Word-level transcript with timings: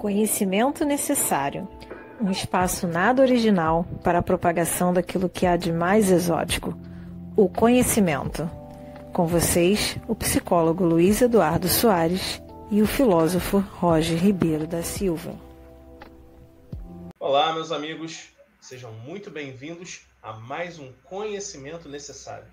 Conhecimento 0.00 0.82
necessário. 0.82 1.68
Um 2.18 2.30
espaço 2.30 2.88
nada 2.88 3.20
original 3.20 3.84
para 4.02 4.20
a 4.20 4.22
propagação 4.22 4.94
daquilo 4.94 5.28
que 5.28 5.44
há 5.44 5.58
de 5.58 5.70
mais 5.70 6.10
exótico: 6.10 6.74
o 7.36 7.50
conhecimento. 7.50 8.50
Com 9.12 9.26
vocês, 9.26 9.98
o 10.08 10.14
psicólogo 10.14 10.86
Luiz 10.86 11.20
Eduardo 11.20 11.68
Soares 11.68 12.42
e 12.70 12.80
o 12.80 12.86
filósofo 12.86 13.58
Roger 13.58 14.16
Ribeiro 14.16 14.66
da 14.66 14.82
Silva. 14.82 15.34
Olá, 17.18 17.52
meus 17.52 17.70
amigos, 17.70 18.30
sejam 18.58 18.90
muito 19.04 19.30
bem-vindos 19.30 20.06
a 20.22 20.32
mais 20.32 20.78
um 20.78 20.90
Conhecimento 21.04 21.90
Necessário. 21.90 22.46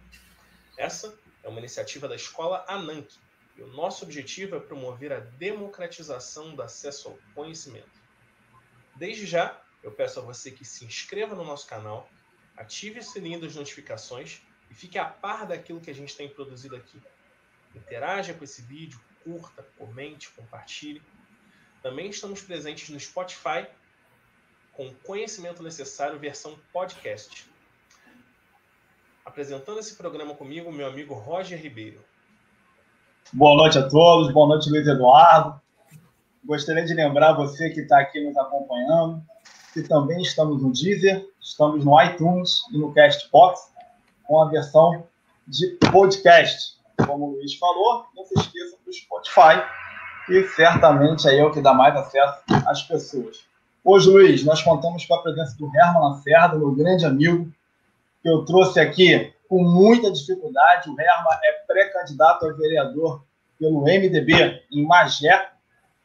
Essa 0.78 1.14
é 1.46 1.48
uma 1.48 1.60
iniciativa 1.60 2.10
da 2.10 2.16
Escola 2.18 2.66
Ananke 2.68 3.16
e 3.58 3.64
o 3.64 3.68
nosso 3.68 4.06
objetivo 4.06 4.56
é 4.56 4.60
promover 4.60 5.12
a 5.12 5.20
democratização 5.20 6.56
do 6.56 6.62
acesso 6.62 7.10
ao 7.10 7.20
conhecimento. 7.34 7.90
Desde 8.96 9.26
já, 9.26 9.60
eu 9.82 9.92
peço 9.92 10.20
a 10.20 10.24
você 10.24 10.52
que 10.52 10.64
se 10.64 10.86
inscreva 10.86 11.36
no 11.36 11.44
nosso 11.44 11.68
canal, 11.68 12.10
ative 12.56 13.00
o 13.00 13.04
sininho 13.04 13.42
das 13.42 13.56
notificações 13.56 14.42
e 14.70 14.76
fique 14.76 14.98
a 14.98 15.06
par 15.06 15.48
daquilo 15.48 15.82
que 15.82 15.90
a 15.90 15.96
gente 15.96 16.16
tem 16.16 16.30
produzido 16.30 16.76
aqui. 16.76 17.02
Interaja 17.76 18.34
com 18.34 18.44
esse 18.44 18.62
vídeo, 18.62 19.00
curta, 19.24 19.64
comente, 19.78 20.30
compartilhe. 20.30 21.02
Também 21.82 22.10
estamos 22.10 22.42
presentes 22.42 22.90
no 22.90 23.00
Spotify 23.00 23.68
com 24.74 24.94
conhecimento 25.04 25.64
necessário 25.64 26.20
versão 26.20 26.60
podcast. 26.72 27.46
Apresentando 29.26 29.80
esse 29.80 29.96
programa 29.96 30.36
comigo, 30.36 30.72
meu 30.72 30.88
amigo 30.88 31.14
Roger 31.14 31.60
Ribeiro. 31.60 32.04
Boa 33.34 33.58
noite 33.58 33.78
a 33.78 33.88
todos, 33.88 34.32
boa 34.32 34.48
noite, 34.48 34.70
Luiz 34.70 34.88
Eduardo. 34.88 35.60
Gostaria 36.46 36.86
de 36.86 36.94
lembrar 36.94 37.34
você 37.34 37.70
que 37.70 37.82
está 37.82 38.00
aqui 38.00 38.24
nos 38.24 38.38
acompanhando 38.38 39.22
que 39.74 39.84
também 39.84 40.22
estamos 40.22 40.62
no 40.64 40.72
Deezer, 40.72 41.28
estamos 41.42 41.84
no 41.84 42.02
iTunes 42.02 42.62
e 42.72 42.78
no 42.78 42.94
Castbox 42.94 43.70
com 44.24 44.42
a 44.42 44.50
versão 44.50 45.04
de 45.46 45.68
podcast. 45.92 46.78
Como 47.06 47.26
o 47.26 47.32
Luiz 47.34 47.54
falou, 47.56 48.06
não 48.16 48.26
se 48.26 48.34
esqueça 48.40 48.78
do 48.84 48.94
Spotify, 48.94 49.62
que 50.26 50.48
certamente 50.56 51.28
é 51.28 51.44
o 51.44 51.52
que 51.52 51.62
dá 51.62 51.74
mais 51.74 51.96
acesso 51.98 52.42
às 52.66 52.82
pessoas. 52.84 53.46
Hoje, 53.84 54.10
Luiz, 54.10 54.44
nós 54.46 54.64
contamos 54.64 55.06
com 55.06 55.16
a 55.16 55.22
presença 55.22 55.56
do 55.58 55.70
Herman 55.76 56.12
Lacerda, 56.12 56.58
meu 56.58 56.72
grande 56.72 57.06
amigo, 57.06 57.52
que 58.28 58.32
eu 58.32 58.44
trouxe 58.44 58.78
aqui 58.78 59.34
com 59.48 59.64
muita 59.64 60.12
dificuldade. 60.12 60.90
O 60.90 61.00
Herman 61.00 61.40
é 61.46 61.54
pré-candidato 61.66 62.46
a 62.46 62.52
vereador 62.52 63.24
pelo 63.58 63.84
MDB 63.84 64.64
em 64.70 64.86
Magé, 64.86 65.50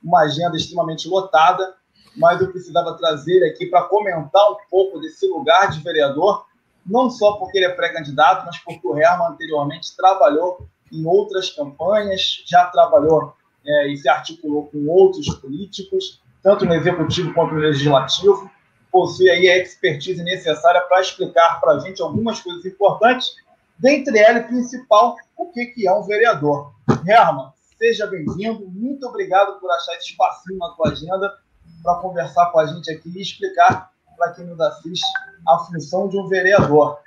uma 0.00 0.20
agenda 0.20 0.56
extremamente 0.56 1.08
lotada, 1.08 1.74
mas 2.16 2.40
eu 2.40 2.52
precisava 2.52 2.96
trazer 2.96 3.38
ele 3.38 3.46
aqui 3.46 3.66
para 3.66 3.82
comentar 3.82 4.52
um 4.52 4.56
pouco 4.70 5.00
desse 5.00 5.26
lugar 5.26 5.70
de 5.70 5.80
vereador, 5.80 6.46
não 6.86 7.10
só 7.10 7.32
porque 7.32 7.58
ele 7.58 7.66
é 7.66 7.70
pré-candidato, 7.70 8.46
mas 8.46 8.56
porque 8.58 8.86
o 8.86 8.96
Herman 8.96 9.32
anteriormente 9.32 9.96
trabalhou 9.96 10.68
em 10.92 11.04
outras 11.04 11.50
campanhas, 11.50 12.44
já 12.46 12.66
trabalhou 12.66 13.34
é, 13.66 13.88
e 13.88 13.96
se 13.96 14.08
articulou 14.08 14.68
com 14.68 14.86
outros 14.86 15.28
políticos, 15.40 16.22
tanto 16.40 16.64
no 16.64 16.74
executivo 16.74 17.34
quanto 17.34 17.54
no 17.54 17.60
legislativo 17.60 18.48
possui 18.92 19.30
aí 19.30 19.48
a 19.48 19.58
expertise 19.58 20.22
necessária 20.22 20.82
para 20.82 21.00
explicar 21.00 21.58
para 21.60 21.72
a 21.72 21.78
gente 21.80 22.02
algumas 22.02 22.40
coisas 22.40 22.64
importantes, 22.66 23.34
dentre 23.78 24.18
elas, 24.18 24.46
principal, 24.46 25.16
o 25.36 25.50
que, 25.50 25.66
que 25.66 25.88
é 25.88 25.92
um 25.92 26.02
vereador. 26.02 26.72
Herman, 27.06 27.50
seja 27.78 28.06
bem-vindo, 28.06 28.68
muito 28.68 29.08
obrigado 29.08 29.58
por 29.58 29.70
achar 29.70 29.94
esse 29.94 30.10
espacinho 30.10 30.58
na 30.58 30.68
tua 30.70 30.90
agenda 30.90 31.34
para 31.82 31.94
conversar 31.96 32.52
com 32.52 32.60
a 32.60 32.66
gente 32.66 32.92
aqui 32.92 33.10
e 33.16 33.22
explicar 33.22 33.90
para 34.16 34.34
quem 34.34 34.44
nos 34.44 34.60
assiste 34.60 35.06
a 35.48 35.58
função 35.58 36.08
de 36.08 36.18
um 36.18 36.28
vereador. 36.28 36.98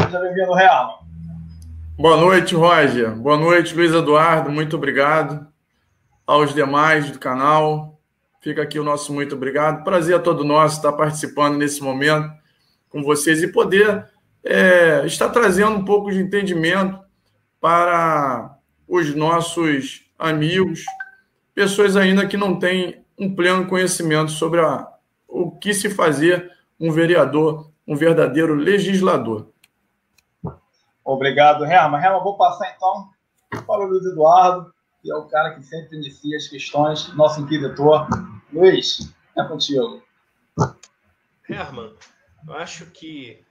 Seja 0.00 0.18
bem-vindo, 0.18 0.58
Herman. 0.58 1.04
Boa 1.96 2.16
noite, 2.16 2.56
Roger. 2.56 3.14
Boa 3.14 3.36
noite, 3.36 3.74
Luiz 3.74 3.92
Eduardo. 3.92 4.50
Muito 4.50 4.76
obrigado 4.76 5.46
aos 6.26 6.52
demais 6.52 7.10
do 7.10 7.18
canal. 7.18 7.93
Fica 8.44 8.60
aqui 8.60 8.78
o 8.78 8.84
nosso 8.84 9.10
muito 9.10 9.34
obrigado. 9.36 9.82
Prazer 9.84 10.16
a 10.16 10.18
todo 10.18 10.44
nosso 10.44 10.76
estar 10.76 10.92
participando 10.92 11.56
nesse 11.56 11.82
momento 11.82 12.30
com 12.90 13.02
vocês 13.02 13.42
e 13.42 13.50
poder 13.50 14.06
é, 14.44 15.06
estar 15.06 15.30
trazendo 15.30 15.78
um 15.78 15.84
pouco 15.86 16.10
de 16.10 16.18
entendimento 16.18 17.00
para 17.58 18.58
os 18.86 19.14
nossos 19.14 20.02
amigos, 20.18 20.84
pessoas 21.54 21.96
ainda 21.96 22.26
que 22.26 22.36
não 22.36 22.58
têm 22.58 23.02
um 23.18 23.34
pleno 23.34 23.66
conhecimento 23.66 24.30
sobre 24.30 24.60
a, 24.60 24.88
o 25.26 25.50
que 25.52 25.72
se 25.72 25.88
fazer 25.88 26.52
um 26.78 26.92
vereador, 26.92 27.70
um 27.88 27.96
verdadeiro 27.96 28.54
legislador. 28.54 29.48
Obrigado, 31.02 31.64
Herma. 31.64 31.98
Herma, 31.98 32.22
vou 32.22 32.36
passar 32.36 32.74
então 32.76 33.08
para 33.66 33.86
o 33.86 33.86
Luiz 33.86 34.04
Eduardo, 34.04 34.73
que 35.04 35.12
é 35.12 35.14
o 35.14 35.26
cara 35.26 35.54
que 35.54 35.62
sempre 35.62 35.98
inicia 35.98 36.34
as 36.34 36.48
questões, 36.48 37.12
nosso 37.14 37.42
inquisitor. 37.42 38.08
Luiz, 38.50 39.12
é 39.36 39.44
contigo. 39.44 40.02
Herman, 41.46 41.94
eu 42.48 42.54
acho 42.54 42.86
que 42.86 43.44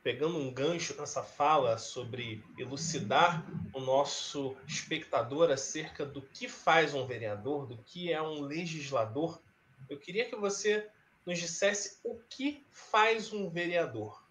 pegando 0.00 0.38
um 0.38 0.54
gancho 0.54 0.94
nessa 0.96 1.24
fala 1.24 1.76
sobre 1.76 2.44
elucidar 2.56 3.44
o 3.74 3.80
nosso 3.80 4.56
espectador 4.64 5.50
acerca 5.50 6.06
do 6.06 6.22
que 6.22 6.48
faz 6.48 6.94
um 6.94 7.04
vereador, 7.04 7.66
do 7.66 7.76
que 7.78 8.12
é 8.12 8.22
um 8.22 8.40
legislador, 8.40 9.40
eu 9.88 9.98
queria 9.98 10.24
que 10.24 10.36
você 10.36 10.86
nos 11.26 11.36
dissesse 11.36 11.98
o 12.04 12.16
que 12.28 12.64
faz 12.70 13.32
um 13.32 13.50
vereador. 13.50 14.22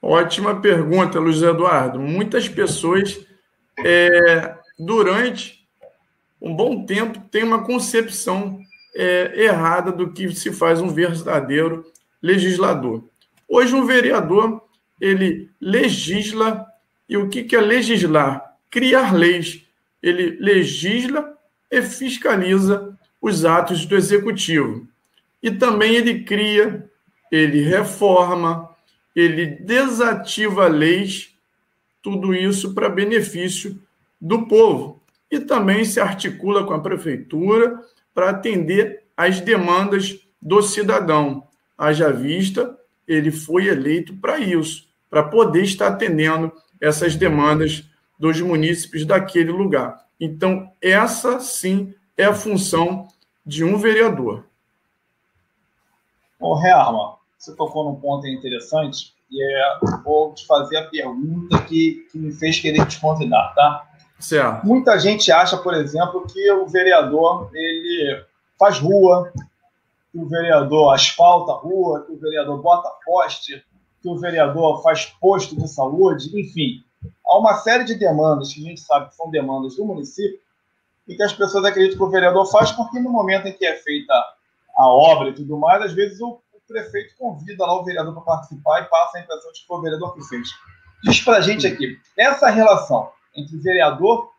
Ótima 0.00 0.58
pergunta, 0.62 1.20
Luiz 1.20 1.42
Eduardo. 1.42 2.00
Muitas 2.00 2.48
pessoas, 2.48 3.26
é, 3.84 4.57
durante 4.78 5.66
um 6.40 6.54
bom 6.54 6.84
tempo 6.84 7.20
tem 7.30 7.42
uma 7.42 7.64
concepção 7.64 8.60
é, 8.94 9.44
errada 9.44 9.90
do 9.90 10.12
que 10.12 10.34
se 10.34 10.52
faz 10.52 10.80
um 10.80 10.88
verdadeiro 10.88 11.84
legislador. 12.22 13.04
Hoje, 13.48 13.74
um 13.74 13.84
vereador 13.84 14.62
ele 15.00 15.50
legisla 15.60 16.66
e 17.08 17.16
o 17.16 17.28
que, 17.28 17.44
que 17.44 17.56
é 17.56 17.60
legislar? 17.60 18.56
Criar 18.70 19.14
leis. 19.14 19.64
Ele 20.02 20.36
legisla 20.40 21.36
e 21.70 21.82
fiscaliza 21.82 22.96
os 23.20 23.44
atos 23.44 23.84
do 23.86 23.96
executivo. 23.96 24.86
E 25.42 25.50
também 25.50 25.94
ele 25.94 26.24
cria, 26.24 26.88
ele 27.30 27.62
reforma, 27.62 28.68
ele 29.14 29.46
desativa 29.46 30.68
leis, 30.68 31.34
tudo 32.02 32.34
isso 32.34 32.74
para 32.74 32.88
benefício 32.88 33.80
do 34.20 34.46
povo 34.46 35.02
e 35.30 35.40
também 35.40 35.84
se 35.84 36.00
articula 36.00 36.64
com 36.64 36.72
a 36.74 36.80
prefeitura 36.80 37.80
para 38.14 38.30
atender 38.30 39.04
às 39.16 39.40
demandas 39.40 40.18
do 40.40 40.62
cidadão. 40.62 41.46
Haja 41.76 42.12
vista, 42.12 42.76
ele 43.06 43.30
foi 43.30 43.66
eleito 43.66 44.16
para 44.16 44.38
isso, 44.38 44.88
para 45.08 45.22
poder 45.22 45.62
estar 45.62 45.88
atendendo 45.88 46.52
essas 46.80 47.16
demandas 47.16 47.84
dos 48.18 48.40
munícipes 48.40 49.04
daquele 49.04 49.52
lugar. 49.52 50.04
Então, 50.20 50.72
essa 50.80 51.38
sim 51.40 51.94
é 52.16 52.24
a 52.24 52.34
função 52.34 53.06
de 53.46 53.64
um 53.64 53.78
vereador. 53.78 54.44
Ô, 56.40 56.54
Realma, 56.54 57.16
você 57.38 57.54
tocou 57.54 57.84
num 57.84 58.00
ponto 58.00 58.26
interessante 58.26 59.14
e 59.30 59.42
é, 59.42 59.78
vou 60.04 60.34
te 60.34 60.46
fazer 60.46 60.76
a 60.76 60.88
pergunta 60.88 61.62
que, 61.62 62.06
que 62.10 62.18
me 62.18 62.32
fez 62.32 62.58
querer 62.60 62.86
te 62.86 63.00
convidar, 63.00 63.52
tá? 63.54 63.87
Certo. 64.18 64.66
Muita 64.66 64.98
gente 64.98 65.30
acha, 65.30 65.56
por 65.56 65.74
exemplo, 65.74 66.26
que 66.26 66.50
o 66.52 66.66
vereador 66.66 67.50
ele 67.54 68.24
faz 68.58 68.78
rua, 68.78 69.32
que 70.10 70.18
o 70.18 70.28
vereador 70.28 70.92
asfalta 70.92 71.52
a 71.52 71.56
rua, 71.56 72.04
que 72.04 72.12
o 72.12 72.18
vereador 72.18 72.60
bota 72.60 72.90
poste, 73.04 73.64
que 74.02 74.08
o 74.08 74.18
vereador 74.18 74.82
faz 74.82 75.06
posto 75.20 75.56
de 75.56 75.68
saúde, 75.68 76.28
enfim. 76.38 76.82
Há 77.24 77.38
uma 77.38 77.56
série 77.58 77.84
de 77.84 77.94
demandas 77.94 78.52
que 78.52 78.60
a 78.60 78.68
gente 78.68 78.80
sabe 78.80 79.08
que 79.08 79.14
são 79.14 79.30
demandas 79.30 79.76
do 79.76 79.84
município 79.84 80.40
e 81.06 81.14
que 81.14 81.22
as 81.22 81.32
pessoas 81.32 81.64
acreditam 81.64 81.98
que 81.98 82.04
o 82.04 82.10
vereador 82.10 82.44
faz 82.50 82.72
porque 82.72 82.98
no 82.98 83.10
momento 83.10 83.46
em 83.46 83.52
que 83.52 83.64
é 83.64 83.76
feita 83.76 84.12
a 84.76 84.86
obra 84.86 85.28
e 85.28 85.34
tudo 85.34 85.56
mais, 85.56 85.82
às 85.82 85.92
vezes 85.92 86.20
o, 86.20 86.40
o 86.52 86.60
prefeito 86.66 87.14
convida 87.16 87.64
lá 87.64 87.80
o 87.80 87.84
vereador 87.84 88.12
para 88.14 88.22
participar 88.22 88.82
e 88.82 88.84
passa 88.86 89.18
a 89.18 89.20
impressão 89.20 89.52
de 89.52 89.60
que 89.60 89.66
foi 89.66 89.78
o 89.78 89.82
vereador 89.82 90.14
que 90.14 90.22
fez. 90.24 90.48
Diz 91.04 91.20
para 91.20 91.38
a 91.38 91.40
gente 91.40 91.66
aqui, 91.66 91.96
essa 92.16 92.50
relação 92.50 93.10
entre 93.38 93.56
vereador, 93.58 94.30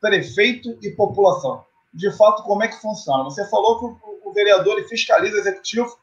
prefeito 0.00 0.78
e 0.82 0.90
população. 0.90 1.64
De 1.92 2.10
fato, 2.12 2.42
como 2.42 2.62
é 2.62 2.68
que 2.68 2.80
funciona? 2.80 3.24
Você 3.24 3.48
falou 3.48 3.78
que 3.78 4.06
o, 4.24 4.32
vereador 4.32 4.78
ele 4.78 4.88
fiscaliza 4.88 5.36
o 5.36 5.40
executivo, 5.40 5.98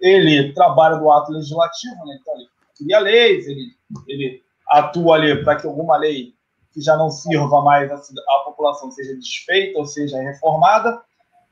ele 0.00 0.52
trabalha 0.52 0.96
do 0.96 1.10
ato 1.10 1.32
legislativo, 1.32 2.04
né? 2.04 2.18
então 2.20 2.34
ele 2.34 2.48
cria 2.76 2.98
leis, 2.98 3.46
ele, 3.46 3.72
ele 4.06 4.42
atua 4.68 5.16
ali 5.16 5.42
para 5.42 5.56
que 5.56 5.66
alguma 5.66 5.96
lei 5.96 6.34
que 6.72 6.82
já 6.82 6.96
não 6.96 7.08
sirva 7.08 7.62
mais 7.62 7.90
a, 7.90 7.94
a 7.96 8.38
população 8.44 8.90
seja 8.90 9.14
desfeita 9.14 9.78
ou 9.78 9.86
seja 9.86 10.20
reformada. 10.20 11.00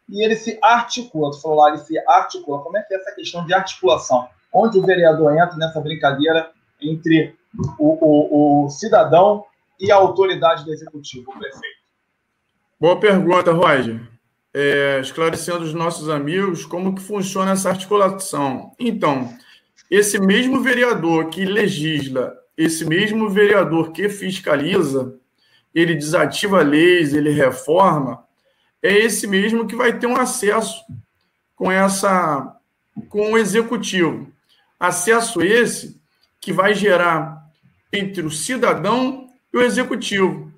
e 0.09 0.23
ele 0.23 0.37
se 0.37 0.59
articula. 0.63 1.31
Tu 1.31 1.41
falou 1.41 1.59
lá, 1.59 1.71
ele 1.71 1.79
se 1.79 1.99
articula. 2.07 2.63
Como 2.63 2.77
é 2.77 2.83
que 2.83 2.93
é 2.93 2.99
essa 2.99 3.15
questão 3.15 3.47
de 3.47 3.55
articulação? 3.55 4.29
Onde 4.53 4.79
o 4.79 4.83
vereador 4.83 5.35
entra 5.35 5.57
nessa 5.57 5.81
brincadeira 5.81 6.53
entre 6.81 7.35
o, 7.79 7.97
o, 8.01 8.67
o 8.67 8.71
cidadão 8.71 9.47
e 9.79 9.91
a 9.91 9.97
autoridade 9.97 10.65
do 10.65 10.73
executivo, 10.73 11.33
prefeito? 11.33 11.85
Boa 12.81 12.99
pergunta, 12.99 13.53
Roger. 13.53 14.01
É, 14.53 15.01
esclarecendo 15.01 15.65
os 15.65 15.75
nossos 15.75 16.09
amigos 16.09 16.65
como 16.65 16.95
que 16.95 17.03
funciona 17.03 17.53
essa 17.53 17.71
articulação. 17.71 18.73
Então, 18.79 19.37
esse 19.91 20.19
mesmo 20.19 20.61
vereador 20.61 21.29
que 21.29 21.45
legisla, 21.45 22.35
esse 22.57 22.85
mesmo 22.85 23.29
vereador 23.29 23.91
que 23.91 24.09
fiscaliza, 24.09 25.19
ele 25.75 25.95
desativa 25.95 26.63
leis, 26.63 27.13
ele 27.13 27.31
reforma, 27.31 28.25
é 28.83 28.93
esse 28.93 29.27
mesmo 29.27 29.67
que 29.67 29.75
vai 29.75 29.99
ter 29.99 30.07
um 30.07 30.17
acesso 30.17 30.85
com 31.57 31.71
essa 31.71 32.55
com 33.09 33.33
o 33.33 33.39
executivo. 33.39 34.31
Acesso 34.79 35.43
esse 35.43 36.01
que 36.41 36.53
vai 36.53 36.75
gerar 36.75 37.45
entre 37.93 38.23
o 38.23 38.31
cidadão 38.31 39.24
e 39.55 39.57
o 39.57 39.63
executivo. 39.63 40.53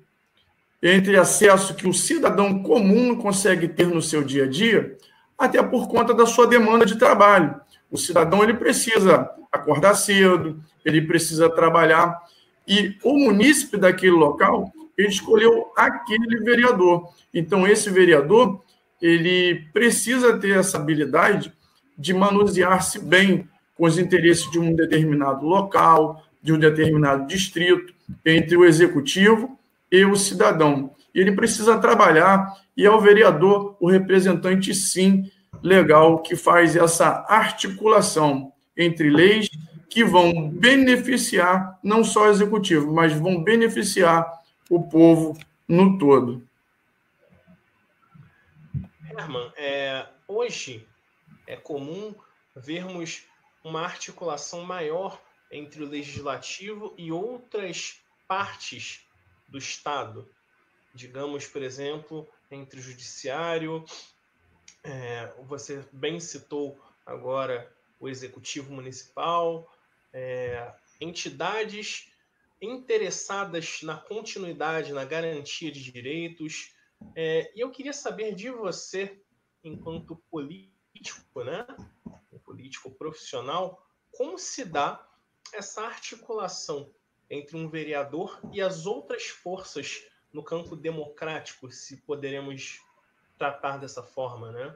Entre 0.81 1.17
acesso 1.17 1.75
que 1.75 1.87
o 1.87 1.93
cidadão 1.93 2.63
comum 2.63 3.15
consegue 3.15 3.67
ter 3.67 3.87
no 3.87 4.01
seu 4.01 4.23
dia 4.23 4.45
a 4.45 4.47
dia, 4.47 4.97
até 5.37 5.61
por 5.61 5.87
conta 5.87 6.13
da 6.13 6.25
sua 6.25 6.47
demanda 6.47 6.85
de 6.85 6.97
trabalho. 6.97 7.55
O 7.91 7.97
cidadão 7.97 8.43
ele 8.43 8.55
precisa 8.55 9.29
acordar 9.51 9.93
cedo, 9.93 10.59
ele 10.83 11.01
precisa 11.01 11.49
trabalhar 11.49 12.19
e 12.67 12.97
o 13.03 13.17
munícipe 13.17 13.77
daquele 13.77 14.11
local 14.11 14.71
ele 14.97 15.09
escolheu 15.09 15.71
aquele 15.77 16.39
vereador. 16.39 17.13
Então, 17.31 17.67
esse 17.67 17.89
vereador, 17.91 18.63
ele 18.99 19.67
precisa 19.71 20.37
ter 20.39 20.57
essa 20.57 20.77
habilidade 20.77 21.53
de 21.95 22.13
manusear-se 22.15 22.97
bem 22.97 23.47
com 23.75 23.85
os 23.85 23.99
interesses 23.99 24.49
de 24.49 24.57
um 24.57 24.73
determinado 24.73 25.45
local, 25.45 26.23
de 26.47 26.53
um 26.53 26.57
determinado 26.57 27.27
distrito, 27.27 27.93
entre 28.25 28.55
o 28.55 28.63
executivo 28.63 29.59
e 29.91 30.05
o 30.05 30.15
cidadão. 30.15 30.95
E 31.13 31.19
ele 31.19 31.33
precisa 31.33 31.77
trabalhar, 31.77 32.53
e 32.75 32.85
é 32.85 32.89
o 32.89 33.01
vereador, 33.01 33.75
o 33.81 33.89
representante, 33.89 34.73
sim, 34.73 35.29
legal, 35.61 36.21
que 36.21 36.37
faz 36.37 36.77
essa 36.77 37.25
articulação 37.27 38.53
entre 38.77 39.09
leis 39.09 39.49
que 39.89 40.05
vão 40.05 40.49
beneficiar 40.49 41.77
não 41.83 42.01
só 42.01 42.27
o 42.27 42.29
executivo, 42.29 42.93
mas 42.93 43.11
vão 43.11 43.43
beneficiar 43.43 44.25
o 44.69 44.81
povo 44.83 45.37
no 45.67 45.97
todo. 45.97 46.47
Herman, 49.11 49.51
é, 49.57 50.05
hoje 50.25 50.87
é 51.45 51.57
comum 51.57 52.15
vermos 52.55 53.25
uma 53.65 53.81
articulação 53.81 54.63
maior 54.63 55.19
entre 55.51 55.83
o 55.83 55.87
legislativo 55.87 56.93
e 56.97 57.11
outras 57.11 58.01
partes 58.27 59.05
do 59.47 59.57
Estado. 59.57 60.29
Digamos, 60.93 61.47
por 61.47 61.61
exemplo, 61.61 62.27
entre 62.51 62.79
o 62.79 62.83
judiciário, 62.83 63.85
é, 64.83 65.33
você 65.43 65.85
bem 65.91 66.19
citou 66.19 66.79
agora 67.05 67.71
o 67.99 68.07
executivo 68.09 68.73
municipal, 68.73 69.71
é, 70.13 70.73
entidades 70.99 72.11
interessadas 72.61 73.81
na 73.83 73.97
continuidade, 73.97 74.93
na 74.93 75.05
garantia 75.05 75.71
de 75.71 75.91
direitos. 75.91 76.73
É, 77.15 77.51
e 77.55 77.59
eu 77.59 77.69
queria 77.69 77.93
saber 77.93 78.33
de 78.33 78.49
você, 78.49 79.21
enquanto 79.63 80.15
político, 80.29 81.43
né? 81.43 81.65
Político 82.43 82.89
profissional, 82.91 83.85
como 84.11 84.39
se 84.39 84.63
dá 84.63 85.06
essa 85.53 85.81
articulação 85.81 86.89
entre 87.29 87.57
um 87.57 87.69
vereador 87.69 88.39
e 88.51 88.61
as 88.61 88.85
outras 88.85 89.27
forças 89.27 90.03
no 90.33 90.43
campo 90.43 90.75
democrático, 90.75 91.71
se 91.71 91.97
poderemos 91.97 92.81
tratar 93.37 93.77
dessa 93.77 94.03
forma, 94.03 94.51
né? 94.51 94.75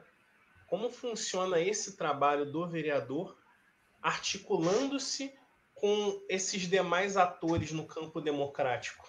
Como 0.68 0.90
funciona 0.90 1.60
esse 1.60 1.96
trabalho 1.96 2.50
do 2.50 2.66
vereador 2.66 3.36
articulando-se 4.02 5.32
com 5.74 6.20
esses 6.28 6.62
demais 6.62 7.16
atores 7.16 7.72
no 7.72 7.84
campo 7.84 8.20
democrático? 8.20 9.06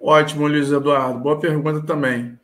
Ótimo, 0.00 0.48
Luiz 0.48 0.70
Eduardo. 0.70 1.20
Boa 1.20 1.38
pergunta 1.38 1.86
também. 1.86 2.38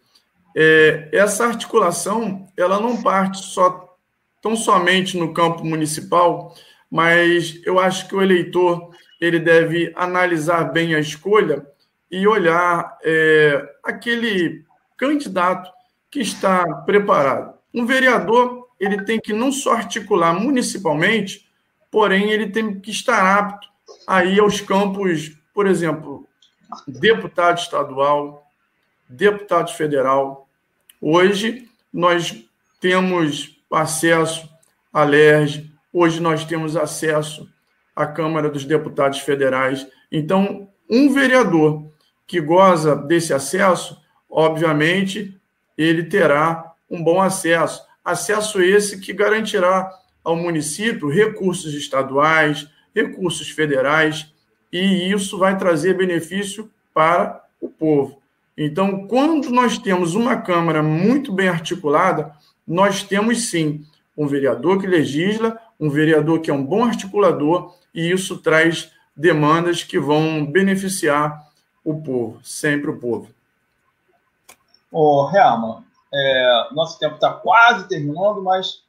É, 0.57 1.09
essa 1.13 1.47
articulação, 1.47 2.47
ela 2.57 2.81
não 2.81 3.03
parte 3.03 3.45
só 3.45 3.97
tão 4.41 4.55
somente 4.57 5.19
no 5.19 5.35
campo 5.35 5.65
municipal, 5.65 6.55
mas 6.91 7.61
eu 7.65 7.79
acho 7.79 8.09
que 8.09 8.15
o 8.15 8.23
eleitor 8.23 8.91
ele 9.21 9.39
deve 9.39 9.93
analisar 9.97 10.65
bem 10.73 10.95
a 10.95 11.01
escolha 11.01 11.67
e 12.11 12.27
olhar 12.27 12.97
é, 13.03 13.69
aquele 13.85 14.65
candidato 14.97 15.71
que 16.11 16.21
está 16.21 16.65
preparado. 16.87 17.55
Um 17.75 17.85
vereador 17.85 18.69
ele 18.81 19.05
tem 19.05 19.21
que 19.21 19.33
não 19.33 19.51
só 19.51 19.73
articular 19.73 20.33
municipalmente, 20.33 21.49
porém 21.91 22.31
ele 22.31 22.49
tem 22.49 22.79
que 22.81 22.91
estar 22.91 23.39
apto 23.39 23.69
a 24.07 24.25
ir 24.25 24.41
aos 24.41 24.61
campos, 24.61 25.37
por 25.53 25.67
exemplo, 25.67 26.27
deputado 26.87 27.59
estadual, 27.59 28.47
deputado 29.09 29.73
federal. 29.73 30.49
Hoje 31.01 31.69
nós 31.93 32.45
temos 32.81 33.59
acesso 33.71 34.49
à 34.93 35.03
LERJ, 35.03 35.68
hoje 35.93 36.21
nós 36.21 36.45
temos 36.45 36.77
acesso 36.77 37.49
à 37.95 38.07
Câmara 38.07 38.49
dos 38.49 38.65
Deputados 38.65 39.21
Federais. 39.21 39.87
Então, 40.11 40.69
um 40.89 41.13
vereador 41.13 41.91
que 42.27 42.41
goza 42.41 42.95
desse 42.95 43.33
acesso, 43.33 44.01
obviamente, 44.31 45.39
ele 45.77 46.05
terá 46.05 46.73
um 46.91 47.03
bom 47.03 47.21
acesso. 47.21 47.83
Acesso 48.05 48.61
esse 48.63 49.01
que 49.01 49.13
garantirá 49.13 49.91
ao 50.23 50.37
município 50.37 51.09
recursos 51.09 51.75
estaduais, 51.75 52.69
recursos 52.95 53.51
federais, 53.51 54.33
e 54.73 55.11
isso 55.11 55.39
vai 55.39 55.57
trazer 55.57 55.95
benefício 55.95 56.71
para 56.93 57.43
o 57.61 57.69
povo. 57.69 58.21
Então, 58.57 59.07
quando 59.07 59.51
nós 59.51 59.79
temos 59.79 60.15
uma 60.15 60.37
Câmara 60.37 60.83
muito 60.83 61.33
bem 61.33 61.49
articulada, 61.49 62.33
nós 62.67 63.03
temos 63.03 63.49
sim 63.49 63.85
um 64.17 64.27
vereador 64.27 64.81
que 64.81 64.87
legisla, 64.87 65.59
um 65.79 65.89
vereador 65.91 66.41
que 66.41 66.51
é 66.51 66.55
um 66.55 66.65
bom 66.65 66.85
articulador, 66.85 67.75
e 67.95 68.11
isso 68.11 68.39
traz 68.39 68.91
demandas 69.17 69.83
que 69.83 69.99
vão 69.99 70.47
beneficiar 70.47 71.47
o 71.85 72.01
povo, 72.01 72.39
sempre 72.43 72.91
o 72.91 72.99
povo. 72.99 73.29
Ô, 74.91 75.27
Realma, 75.27 75.85
é, 76.13 76.69
nosso 76.73 76.99
tempo 76.99 77.17
está 77.17 77.33
quase 77.33 77.89
terminando, 77.89 78.43
mas 78.43 78.83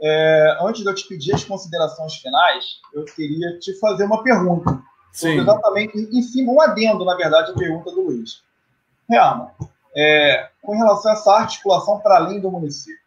é, 0.00 0.58
antes 0.60 0.82
de 0.82 0.88
eu 0.88 0.94
te 0.94 1.06
pedir 1.06 1.34
as 1.34 1.44
considerações 1.44 2.14
finais, 2.16 2.80
eu 2.92 3.04
queria 3.04 3.58
te 3.58 3.78
fazer 3.78 4.04
uma 4.04 4.22
pergunta. 4.22 4.82
Sim. 5.12 5.40
Exatamente 5.40 5.98
em 5.98 6.22
cima, 6.22 6.52
um 6.52 6.60
adendo, 6.60 7.04
na 7.04 7.14
verdade, 7.14 7.50
a 7.50 7.54
pergunta 7.54 7.90
do 7.90 8.02
Luiz. 8.02 8.42
Reama, 9.08 9.52
é, 9.94 10.48
com 10.62 10.76
relação 10.76 11.10
a 11.10 11.14
essa 11.14 11.32
articulação 11.34 12.00
para 12.00 12.16
além 12.16 12.40
do 12.40 12.50
município, 12.50 12.98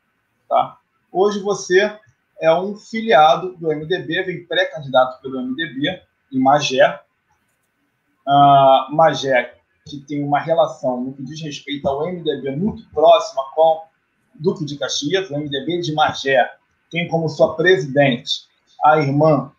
tá? 0.47 0.77
Hoje 1.11 1.39
você 1.39 1.97
é 2.39 2.53
um 2.53 2.75
filiado 2.75 3.55
do 3.57 3.67
MDB, 3.67 4.23
vem 4.23 4.45
pré-candidato 4.45 5.21
pelo 5.21 5.41
MDB 5.41 6.01
em 6.31 6.39
Magé. 6.39 7.01
Uh, 8.27 8.95
Magé, 8.95 9.55
que 9.87 9.99
tem 9.99 10.23
uma 10.23 10.39
relação 10.39 11.01
no 11.01 11.13
que 11.13 11.23
diz 11.23 11.41
respeito 11.41 11.87
ao 11.87 12.05
MDB 12.07 12.55
muito 12.55 12.89
próxima 12.89 13.43
com 13.53 13.83
Duque 14.33 14.65
de 14.65 14.77
Caxias, 14.77 15.29
o 15.29 15.37
MDB 15.37 15.79
de 15.79 15.93
Magé 15.93 16.51
tem 16.91 17.07
como 17.07 17.29
sua 17.29 17.55
presidente 17.55 18.47
a 18.83 18.99
irmã 18.99 19.51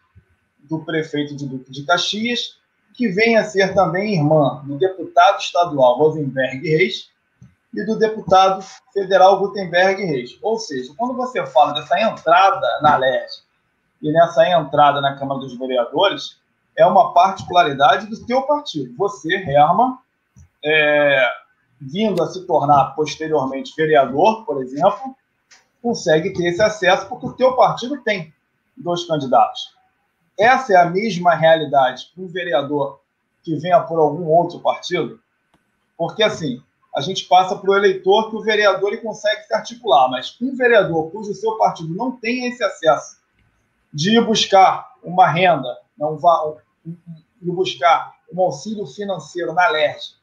do 0.69 0.85
prefeito 0.85 1.35
de 1.35 1.47
Duque 1.47 1.71
de 1.71 1.85
Caxias, 1.85 2.59
que 2.95 3.09
vem 3.09 3.37
a 3.37 3.45
ser 3.45 3.75
também 3.75 4.15
irmã 4.15 4.63
do 4.65 4.79
deputado 4.79 5.39
estadual 5.39 5.99
Rosenberg 5.99 6.69
Reis 6.69 7.11
e 7.77 7.85
do 7.85 7.99
deputado 7.99 8.65
federal 8.93 9.39
Gutenberg 9.39 10.03
Reis. 10.03 10.39
Ou 10.43 10.59
seja, 10.59 10.93
quando 10.97 11.15
você 11.15 11.45
fala 11.47 11.75
dessa 11.75 12.01
entrada 12.01 12.67
na 12.81 12.97
LED 12.97 13.31
e 14.01 14.11
nessa 14.11 14.49
entrada 14.49 15.01
na 15.03 15.15
Câmara 15.17 15.41
dos 15.41 15.57
Vereadores, 15.59 16.41
é 16.75 16.87
uma 16.87 17.13
particularidade 17.13 18.07
do 18.07 18.17
seu 18.17 18.43
partido. 18.43 18.97
Você, 18.97 19.35
Herman, 19.35 19.99
é, 20.65 21.31
vindo 21.79 22.23
a 22.23 22.29
se 22.29 22.47
tornar 22.47 22.95
posteriormente 22.95 23.75
vereador, 23.77 24.47
por 24.47 24.63
exemplo, 24.63 25.15
consegue 25.83 26.33
ter 26.33 26.49
esse 26.49 26.63
acesso 26.63 27.07
porque 27.09 27.27
o 27.27 27.33
teu 27.35 27.57
partido 27.57 28.03
tem 28.03 28.33
dois 28.75 29.05
candidatos. 29.05 29.75
Essa 30.39 30.73
é 30.73 30.77
a 30.77 30.87
mesma 30.87 31.35
realidade 31.35 32.11
para 32.15 32.25
um 32.25 32.29
vereador 32.29 33.01
que 33.43 33.55
venha 33.57 33.81
por 33.81 33.99
algum 33.99 34.27
outro 34.27 34.61
partido? 34.61 35.21
Porque, 35.97 36.23
assim, 36.23 36.63
a 36.97 37.03
gente 37.03 37.27
passa 37.27 37.55
para 37.55 37.71
o 37.71 37.77
eleitor 37.77 38.31
que 38.31 38.37
o 38.37 38.41
vereador 38.41 38.91
ele 38.91 39.03
consegue 39.03 39.43
se 39.43 39.55
articular, 39.55 40.09
mas 40.09 40.35
um 40.41 40.57
vereador 40.57 41.11
cujo 41.11 41.35
seu 41.35 41.59
partido 41.59 41.95
não 41.95 42.13
tem 42.13 42.47
esse 42.47 42.65
acesso 42.65 43.19
de 43.93 44.17
ir 44.17 44.25
buscar 44.25 44.95
uma 45.05 45.29
renda, 45.29 45.77
não 45.99 46.17
vá, 46.17 46.55
ir 46.87 47.53
buscar 47.53 48.15
um 48.33 48.41
auxílio 48.41 48.87
financeiro 48.87 49.53
na 49.53 49.69
LERJ, 49.69 50.15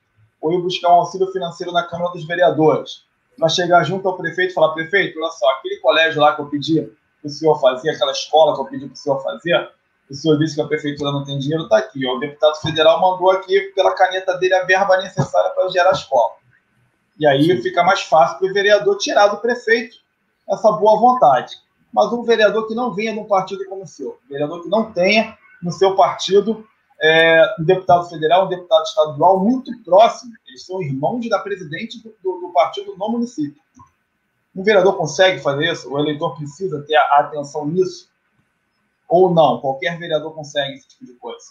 ou 0.42 0.52
ir 0.52 0.62
buscar 0.64 0.90
um 0.90 1.02
auxílio 1.02 1.32
financeiro 1.32 1.72
na 1.72 1.84
Câmara 1.84 2.12
dos 2.12 2.26
Vereadores, 2.26 3.06
para 3.38 3.50
chegar 3.50 3.84
junto 3.84 4.10
ao 4.10 4.18
prefeito 4.18 4.50
e 4.50 4.54
falar: 4.56 4.74
prefeito, 4.74 5.20
olha 5.20 5.32
só, 5.32 5.48
aquele 5.52 5.78
colégio 5.78 6.22
lá 6.22 6.36
que 6.36 6.42
eu 6.42 6.48
pedi 6.48 6.82
para 6.82 7.28
o 7.28 7.30
senhor 7.30 7.60
fazer, 7.62 7.92
aquela 7.92 8.12
escola 8.12 8.56
que 8.56 8.62
eu 8.62 8.66
pedi 8.66 8.86
para 8.88 8.94
o 8.94 8.98
senhor 8.98 9.22
fazer, 9.22 9.72
o 10.10 10.14
senhor 10.16 10.40
disse 10.40 10.56
que 10.56 10.62
a 10.62 10.68
prefeitura 10.68 11.12
não 11.12 11.24
tem 11.24 11.38
dinheiro, 11.38 11.66
está 11.66 11.78
aqui. 11.78 12.06
Ó, 12.08 12.16
o 12.16 12.20
deputado 12.20 12.56
federal 12.62 13.00
mandou 13.00 13.30
aqui, 13.30 13.62
pela 13.76 13.94
caneta 13.94 14.38
dele, 14.40 14.56
a 14.56 14.66
verba 14.66 14.98
necessária 14.98 15.52
para 15.52 15.70
gerar 15.70 15.90
a 15.90 15.94
escola. 15.94 16.43
E 17.20 17.28
aí 17.28 17.62
fica 17.62 17.84
mais 17.84 18.02
fácil 18.02 18.40
para 18.40 18.50
o 18.50 18.54
vereador 18.54 18.98
tirar 18.98 19.28
do 19.28 19.38
prefeito 19.38 19.98
essa 20.50 20.72
boa 20.72 21.00
vontade. 21.00 21.56
Mas 21.92 22.12
um 22.12 22.24
vereador 22.24 22.68
que 22.68 22.74
não 22.74 22.94
venha 22.94 23.14
de 23.14 23.20
um 23.20 23.26
partido 23.26 23.66
como 23.66 23.84
o 23.84 23.88
seu, 23.88 24.20
um 24.26 24.30
vereador 24.30 24.64
que 24.64 24.70
não 24.70 24.92
tenha 24.92 25.38
no 25.62 25.72
seu 25.72 25.96
partido 25.96 26.68
é, 27.02 27.56
um 27.60 27.64
deputado 27.64 28.10
federal, 28.10 28.46
um 28.46 28.50
deputado 28.50 28.84
estadual 28.84 29.40
muito 29.40 29.72
próximo, 29.84 30.34
eles 30.48 30.66
são 30.66 30.82
irmãos 30.82 31.28
da 31.30 31.40
presidente 31.40 32.02
do, 32.02 32.16
do, 32.24 32.48
do 32.48 32.54
partido 32.54 32.96
no 32.98 33.10
município. 33.10 33.62
Um 34.56 34.64
vereador 34.64 34.96
consegue 34.96 35.42
fazer 35.42 35.72
isso? 35.72 35.92
O 35.92 36.00
eleitor 36.00 36.36
precisa 36.36 36.82
ter 36.84 36.96
a 36.96 37.20
atenção 37.20 37.68
nisso? 37.68 38.10
Ou 39.10 39.34
não? 39.34 39.60
Qualquer 39.60 39.98
vereador 39.98 40.34
consegue 40.34 40.76
esse 40.76 40.88
tipo 40.88 41.06
de 41.06 41.14
coisa? 41.14 41.46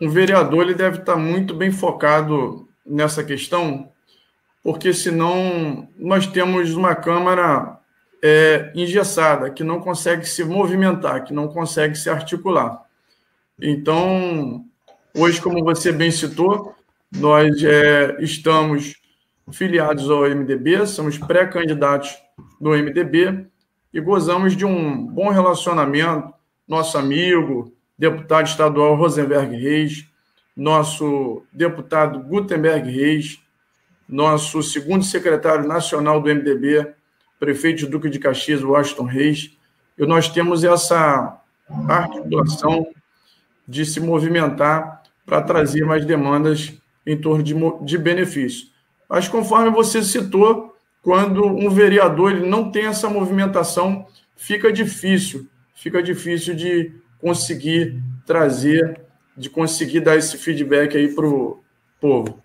Um 0.00 0.10
vereador 0.10 0.62
ele 0.62 0.74
deve 0.74 0.98
estar 0.98 1.16
muito 1.16 1.54
bem 1.54 1.70
focado 1.70 2.68
nessa 2.84 3.22
questão, 3.22 3.91
porque 4.62 4.92
senão 4.92 5.88
nós 5.98 6.26
temos 6.26 6.74
uma 6.74 6.94
Câmara 6.94 7.78
é, 8.22 8.70
engessada, 8.74 9.50
que 9.50 9.64
não 9.64 9.80
consegue 9.80 10.24
se 10.24 10.44
movimentar, 10.44 11.24
que 11.24 11.34
não 11.34 11.48
consegue 11.48 11.96
se 11.96 12.08
articular. 12.08 12.80
Então, 13.60 14.64
hoje, 15.14 15.40
como 15.40 15.64
você 15.64 15.90
bem 15.90 16.10
citou, 16.10 16.74
nós 17.10 17.62
é, 17.62 18.16
estamos 18.20 18.94
filiados 19.50 20.08
ao 20.08 20.22
MDB, 20.22 20.86
somos 20.86 21.18
pré-candidatos 21.18 22.16
do 22.60 22.70
MDB 22.70 23.46
e 23.92 24.00
gozamos 24.00 24.56
de 24.56 24.64
um 24.64 25.04
bom 25.04 25.30
relacionamento. 25.30 26.32
Nosso 26.66 26.96
amigo, 26.96 27.72
deputado 27.98 28.46
estadual 28.46 28.94
Rosenberg 28.94 29.54
Reis, 29.56 30.06
nosso 30.56 31.42
deputado 31.52 32.20
Gutenberg 32.20 32.88
Reis, 32.88 33.41
nosso 34.08 34.62
segundo 34.62 35.04
secretário 35.04 35.66
nacional 35.66 36.20
do 36.20 36.28
MDB, 36.28 36.94
prefeito 37.38 37.86
Duque 37.86 38.08
de 38.08 38.18
Caxias, 38.18 38.62
Washington 38.62 39.04
Reis, 39.04 39.56
e 39.98 40.06
nós 40.06 40.28
temos 40.28 40.64
essa 40.64 41.40
articulação 41.88 42.86
de 43.66 43.84
se 43.84 44.00
movimentar 44.00 45.02
para 45.24 45.42
trazer 45.42 45.84
mais 45.84 46.04
demandas 46.04 46.72
em 47.06 47.16
torno 47.16 47.42
de, 47.42 47.54
de 47.82 47.98
benefícios. 47.98 48.72
Mas 49.08 49.28
conforme 49.28 49.70
você 49.70 50.02
citou, 50.02 50.74
quando 51.02 51.44
um 51.44 51.68
vereador 51.68 52.32
ele 52.32 52.48
não 52.48 52.70
tem 52.70 52.86
essa 52.86 53.08
movimentação, 53.08 54.06
fica 54.36 54.72
difícil, 54.72 55.48
fica 55.74 56.02
difícil 56.02 56.54
de 56.54 56.92
conseguir 57.18 58.00
trazer, 58.24 59.00
de 59.36 59.50
conseguir 59.50 60.00
dar 60.00 60.16
esse 60.16 60.38
feedback 60.38 60.96
aí 60.96 61.12
para 61.12 61.26
o 61.26 61.62
povo. 62.00 62.42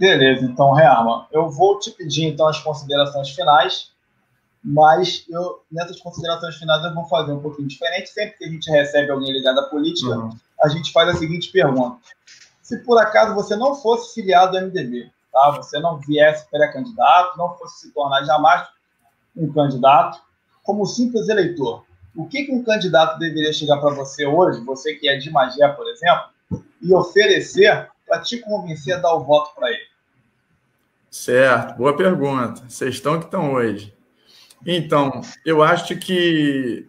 Beleza, 0.00 0.44
então, 0.46 0.72
Reama, 0.72 1.28
eu 1.30 1.48
vou 1.48 1.78
te 1.78 1.90
pedir 1.90 2.24
então 2.24 2.48
as 2.48 2.58
considerações 2.58 3.30
finais 3.30 3.92
mas 4.62 5.24
eu, 5.28 5.62
nessas 5.72 5.98
considerações 6.00 6.56
finais 6.56 6.84
eu 6.84 6.94
vou 6.94 7.06
fazer 7.06 7.32
um 7.32 7.40
pouquinho 7.40 7.66
diferente. 7.66 8.10
Sempre 8.10 8.36
que 8.36 8.44
a 8.44 8.48
gente 8.48 8.70
recebe 8.70 9.10
alguém 9.10 9.32
ligado 9.32 9.58
à 9.58 9.62
política, 9.64 10.10
uhum. 10.10 10.30
a 10.62 10.68
gente 10.68 10.92
faz 10.92 11.08
a 11.08 11.14
seguinte 11.14 11.50
pergunta: 11.50 11.98
se 12.62 12.78
por 12.78 12.98
acaso 12.98 13.34
você 13.34 13.56
não 13.56 13.74
fosse 13.74 14.14
filiado 14.14 14.56
ao 14.56 14.64
MDB, 14.64 15.10
tá? 15.32 15.50
você 15.52 15.78
não 15.78 15.98
viesse 15.98 16.48
pré-candidato, 16.50 17.38
não 17.38 17.56
fosse 17.56 17.86
se 17.86 17.92
tornar 17.92 18.22
jamais 18.24 18.68
um 19.34 19.50
candidato, 19.50 20.20
como 20.62 20.84
simples 20.84 21.28
eleitor, 21.28 21.84
o 22.14 22.26
que, 22.26 22.44
que 22.44 22.52
um 22.52 22.62
candidato 22.62 23.18
deveria 23.18 23.52
chegar 23.52 23.78
para 23.78 23.94
você 23.94 24.26
hoje, 24.26 24.60
você 24.60 24.94
que 24.94 25.08
é 25.08 25.16
de 25.16 25.30
Magé, 25.30 25.68
por 25.68 25.88
exemplo, 25.88 26.30
e 26.82 26.92
oferecer 26.92 27.88
para 28.06 28.20
te 28.20 28.38
convencer 28.40 28.96
a 28.96 28.98
dar 28.98 29.14
o 29.14 29.24
voto 29.24 29.54
para 29.54 29.70
ele? 29.70 29.89
Certo, 31.10 31.76
boa 31.76 31.96
pergunta. 31.96 32.62
Vocês 32.68 32.94
estão 32.94 33.18
que 33.18 33.24
estão 33.24 33.54
hoje. 33.54 33.92
Então, 34.64 35.20
eu 35.44 35.60
acho 35.60 35.96
que 35.96 36.86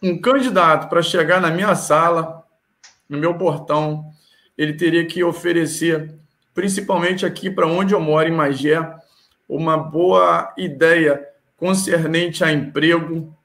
um 0.00 0.20
candidato 0.20 0.88
para 0.88 1.02
chegar 1.02 1.40
na 1.40 1.50
minha 1.50 1.74
sala, 1.74 2.44
no 3.08 3.18
meu 3.18 3.36
portão, 3.36 4.12
ele 4.56 4.74
teria 4.74 5.04
que 5.04 5.24
oferecer, 5.24 6.14
principalmente 6.54 7.26
aqui 7.26 7.50
para 7.50 7.66
onde 7.66 7.94
eu 7.94 8.00
moro, 8.00 8.28
em 8.28 8.32
Magé, 8.32 8.78
uma 9.48 9.76
boa 9.76 10.54
ideia 10.56 11.20
concernente 11.56 12.44
a 12.44 12.52
emprego. 12.52 13.36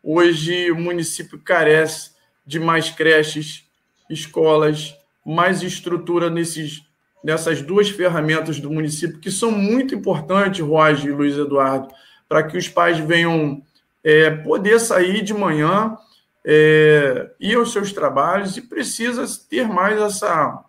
Hoje 0.00 0.70
o 0.70 0.76
município 0.76 1.36
carece 1.40 2.12
de 2.46 2.60
mais 2.60 2.90
creches, 2.90 3.64
escolas, 4.08 4.96
mais 5.26 5.64
estrutura 5.64 6.30
nesses, 6.30 6.84
nessas 7.22 7.62
duas 7.62 7.90
ferramentas 7.90 8.60
do 8.60 8.70
município, 8.70 9.18
que 9.18 9.30
são 9.30 9.50
muito 9.50 9.94
importantes, 9.94 10.60
Roger 10.60 11.10
e 11.10 11.14
Luiz 11.14 11.36
Eduardo 11.36 11.88
para 12.30 12.44
que 12.44 12.56
os 12.56 12.68
pais 12.68 12.96
venham 13.00 13.60
é, 14.04 14.30
poder 14.30 14.78
sair 14.78 15.20
de 15.20 15.34
manhã, 15.34 15.96
é, 16.44 17.28
ir 17.40 17.56
aos 17.56 17.72
seus 17.72 17.92
trabalhos 17.92 18.56
e 18.56 18.62
precisa 18.62 19.26
ter 19.48 19.66
mais 19.66 20.00
essa, 20.00 20.64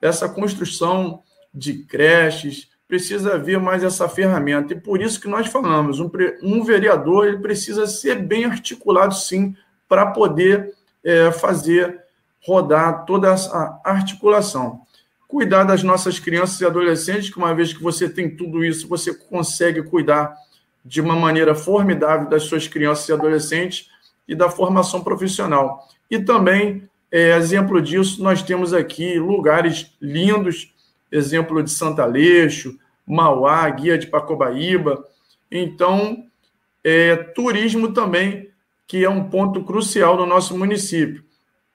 essa 0.00 0.30
construção 0.30 1.22
de 1.52 1.84
creches, 1.84 2.70
precisa 2.88 3.34
haver 3.34 3.60
mais 3.60 3.84
essa 3.84 4.08
ferramenta. 4.08 4.72
E 4.72 4.80
por 4.80 5.02
isso 5.02 5.20
que 5.20 5.28
nós 5.28 5.46
falamos, 5.48 6.00
um, 6.00 6.10
um 6.42 6.64
vereador 6.64 7.26
ele 7.26 7.38
precisa 7.38 7.86
ser 7.86 8.22
bem 8.22 8.46
articulado, 8.46 9.14
sim, 9.14 9.54
para 9.86 10.06
poder 10.06 10.72
é, 11.04 11.30
fazer 11.30 12.02
rodar 12.40 13.04
toda 13.04 13.30
essa 13.30 13.78
articulação. 13.84 14.80
Cuidar 15.28 15.64
das 15.64 15.82
nossas 15.82 16.18
crianças 16.18 16.58
e 16.60 16.64
adolescentes, 16.64 17.28
que 17.28 17.36
uma 17.36 17.54
vez 17.54 17.74
que 17.74 17.82
você 17.82 18.08
tem 18.08 18.34
tudo 18.34 18.64
isso, 18.64 18.88
você 18.88 19.14
consegue 19.14 19.82
cuidar 19.82 20.34
de 20.82 21.02
uma 21.02 21.14
maneira 21.14 21.54
formidável 21.54 22.30
das 22.30 22.44
suas 22.44 22.66
crianças 22.66 23.06
e 23.08 23.12
adolescentes 23.12 23.90
e 24.26 24.34
da 24.34 24.48
formação 24.48 25.04
profissional. 25.04 25.86
E 26.10 26.18
também, 26.18 26.88
é, 27.12 27.36
exemplo 27.36 27.80
disso, 27.82 28.22
nós 28.22 28.42
temos 28.42 28.72
aqui 28.72 29.18
lugares 29.18 29.94
lindos, 30.00 30.72
exemplo 31.12 31.62
de 31.62 31.70
Santa 31.70 32.04
Aleixo, 32.04 32.78
Mauá, 33.06 33.68
Guia 33.68 33.98
de 33.98 34.06
Pacobaíba. 34.06 35.06
Então, 35.50 36.24
é, 36.82 37.16
turismo 37.16 37.92
também, 37.92 38.48
que 38.86 39.04
é 39.04 39.10
um 39.10 39.28
ponto 39.28 39.62
crucial 39.62 40.16
no 40.16 40.24
nosso 40.24 40.56
município, 40.56 41.22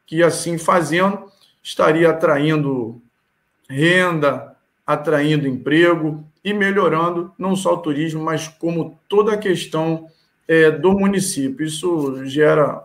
que 0.07 0.23
assim 0.23 0.57
fazendo, 0.57 1.31
estaria 1.61 2.09
atraindo 2.09 2.99
renda, 3.69 4.55
atraindo 4.85 5.47
emprego, 5.47 6.23
e 6.43 6.53
melhorando 6.53 7.31
não 7.37 7.55
só 7.55 7.73
o 7.73 7.77
turismo, 7.77 8.21
mas 8.21 8.47
como 8.47 8.99
toda 9.07 9.33
a 9.33 9.37
questão 9.37 10.07
é, 10.47 10.69
do 10.69 10.91
município. 10.91 11.65
Isso 11.65 12.25
gera 12.25 12.83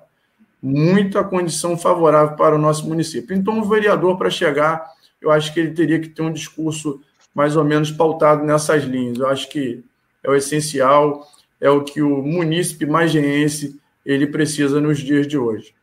muita 0.63 1.25
condição 1.25 1.77
favorável 1.77 2.37
para 2.37 2.55
o 2.55 2.59
nosso 2.59 2.87
município. 2.87 3.35
Então, 3.35 3.59
o 3.59 3.65
vereador, 3.65 4.17
para 4.17 4.31
chegar, 4.31 4.85
eu 5.21 5.31
acho 5.31 5.53
que 5.53 5.61
ele 5.61 5.73
teria 5.73 5.99
que 5.99 6.09
ter 6.09 6.23
um 6.23 6.33
discurso 6.33 7.01
mais 7.35 7.57
ou 7.57 7.65
menos 7.65 7.91
pautado 7.91 8.45
nessas 8.45 8.85
linhas. 8.85 9.19
Eu 9.19 9.29
acho 9.29 9.49
que 9.49 9.85
é 10.23 10.31
o 10.31 10.35
essencial, 10.35 11.27
é 11.61 11.69
o 11.69 11.83
que 11.83 12.01
o 12.01 12.23
munícipe 12.23 12.87
mageense 12.87 13.81
ele 14.05 14.27
precisa 14.27 14.81
nos 14.81 14.99
dias 14.99 15.27
de 15.27 15.37
hoje. 15.37 15.75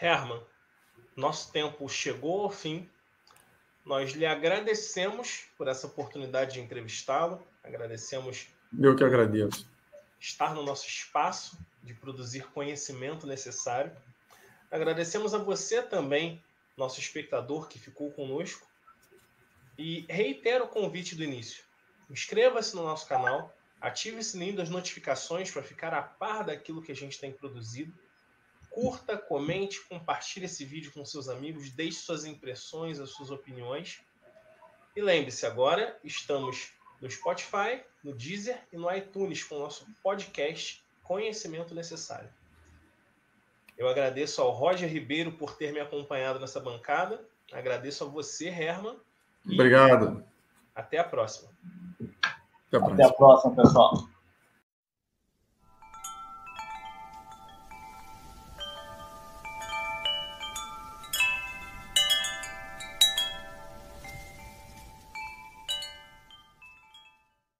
Herman, 0.00 0.40
nosso 1.20 1.52
tempo 1.52 1.88
chegou 1.88 2.42
ao 2.42 2.50
fim. 2.50 2.88
Nós 3.84 4.12
lhe 4.12 4.26
agradecemos 4.26 5.44
por 5.56 5.68
essa 5.68 5.86
oportunidade 5.86 6.54
de 6.54 6.60
entrevistá-lo. 6.60 7.46
Agradecemos. 7.62 8.48
Eu 8.78 8.96
que 8.96 9.04
agradeço. 9.04 9.68
Estar 10.18 10.54
no 10.54 10.62
nosso 10.62 10.86
espaço 10.86 11.58
de 11.82 11.94
produzir 11.94 12.46
conhecimento 12.50 13.26
necessário. 13.26 13.92
Agradecemos 14.70 15.34
a 15.34 15.38
você 15.38 15.82
também, 15.82 16.42
nosso 16.76 17.00
espectador 17.00 17.68
que 17.68 17.78
ficou 17.78 18.10
conosco. 18.12 18.66
E 19.78 20.04
reitero 20.08 20.64
o 20.64 20.68
convite 20.68 21.14
do 21.14 21.24
início. 21.24 21.64
Inscreva-se 22.10 22.74
no 22.76 22.82
nosso 22.82 23.06
canal, 23.06 23.54
ative 23.80 24.18
o 24.18 24.22
sininho 24.22 24.56
das 24.56 24.68
notificações 24.68 25.50
para 25.50 25.62
ficar 25.62 25.94
a 25.94 26.02
par 26.02 26.44
daquilo 26.44 26.82
que 26.82 26.92
a 26.92 26.96
gente 26.96 27.18
tem 27.18 27.32
produzido. 27.32 27.92
Curta, 28.70 29.18
comente, 29.18 29.80
compartilhe 29.88 30.46
esse 30.46 30.64
vídeo 30.64 30.92
com 30.92 31.04
seus 31.04 31.28
amigos, 31.28 31.70
deixe 31.70 31.98
suas 31.98 32.24
impressões, 32.24 32.98
as 32.98 33.10
suas 33.10 33.30
opiniões. 33.30 34.00
E 34.96 35.02
lembre-se, 35.02 35.44
agora 35.44 35.98
estamos 36.02 36.72
no 37.00 37.10
Spotify, 37.10 37.82
no 38.02 38.14
Deezer 38.14 38.58
e 38.72 38.76
no 38.76 38.90
iTunes 38.94 39.42
com 39.44 39.56
o 39.56 39.60
nosso 39.60 39.86
podcast 40.02 40.82
Conhecimento 41.02 41.74
Necessário. 41.74 42.30
Eu 43.76 43.88
agradeço 43.88 44.42
ao 44.42 44.50
Roger 44.50 44.88
Ribeiro 44.88 45.32
por 45.32 45.56
ter 45.56 45.72
me 45.72 45.80
acompanhado 45.80 46.38
nessa 46.38 46.60
bancada. 46.60 47.24
Agradeço 47.52 48.04
a 48.04 48.06
você, 48.06 48.48
Herman. 48.48 48.96
Obrigado. 49.44 50.22
Até 50.74 50.98
a 50.98 51.04
próxima. 51.04 51.50
Até 52.68 52.76
a 52.76 52.80
próxima, 52.80 52.94
Até 52.94 53.04
a 53.04 53.12
próxima 53.12 53.56
pessoal. 53.56 54.08